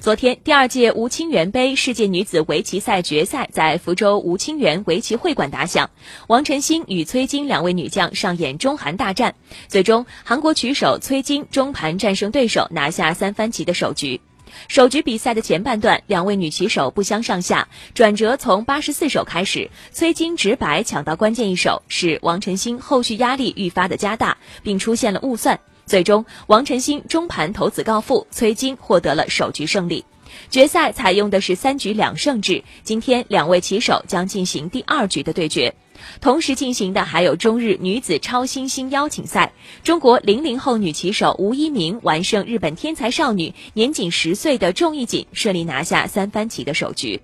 [0.00, 5.88] 昨天，第二届吴清源杯世界女子围棋赛决赛在福州吴清源围棋会馆打响，
[6.26, 9.34] 王晨星与崔金两位女将上演中韩大战，
[9.66, 14.20] 最终韩国棋手崔金中盘战胜对手，拿下三番棋的首局。
[14.68, 25.58] 首局比赛的前半段，两位女棋手不相上下，转折从八十四手开始，崔金直白抢到关键一手，使王晨星后续压力愈发的加大，并出现了误算。
[25.86, 30.04] 最终，王晨星中盘投子告负，崔金获得了首局胜利。
[30.50, 35.72] 决赛采用的是三局两胜制，今天两位棋手将进行第二局的对决。
[36.20, 39.52] 同时进行的还有中日女子超新星邀请赛，
[39.84, 47.20] 中国零零后女棋手吴一鸣完胜日本天才少女，年仅十岁的仲义锦，顺利拿下三番棋的首局。